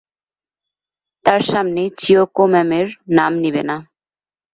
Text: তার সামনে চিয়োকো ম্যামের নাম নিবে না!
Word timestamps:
তার 1.25 1.41
সামনে 1.51 1.81
চিয়োকো 1.97 2.43
ম্যামের 2.53 2.87
নাম 3.17 3.31
নিবে 3.43 3.63
না! 3.69 3.77